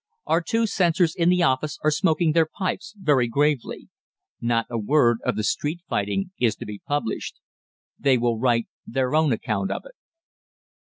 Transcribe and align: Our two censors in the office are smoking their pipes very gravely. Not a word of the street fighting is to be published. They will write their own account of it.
Our 0.25 0.41
two 0.41 0.65
censors 0.65 1.13
in 1.13 1.29
the 1.29 1.43
office 1.43 1.77
are 1.83 1.91
smoking 1.91 2.31
their 2.31 2.47
pipes 2.47 2.95
very 2.99 3.27
gravely. 3.27 3.87
Not 4.41 4.65
a 4.67 4.79
word 4.79 5.19
of 5.23 5.35
the 5.35 5.43
street 5.43 5.81
fighting 5.87 6.31
is 6.39 6.55
to 6.55 6.65
be 6.65 6.81
published. 6.87 7.35
They 7.99 8.17
will 8.17 8.39
write 8.39 8.65
their 8.83 9.13
own 9.13 9.31
account 9.31 9.69
of 9.69 9.83
it. 9.85 9.93